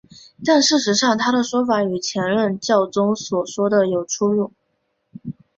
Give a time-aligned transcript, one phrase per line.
[0.43, 4.51] 但事实上他的说法与前任教宗所说的有出入。